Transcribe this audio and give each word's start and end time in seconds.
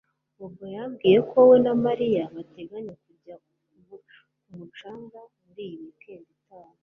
Bobo 0.37 0.65
yambwiye 0.75 1.17
ko 1.29 1.37
we 1.49 1.55
na 1.65 1.73
Mariya 1.85 2.23
bateganya 2.35 2.93
kujya 3.03 3.35
ku 3.85 4.53
mucanga 4.57 5.19
muri 5.43 5.61
iyi 5.69 5.77
weekend 5.83 6.25
itaha 6.37 6.73